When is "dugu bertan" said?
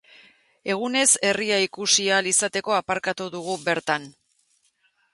3.39-4.13